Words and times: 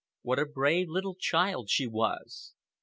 What 0.23 0.39
a 0.39 0.47
brave 0.47 0.89
little 0.89 1.13
child 1.13 1.69
she 1.69 1.85
was! 1.85 2.55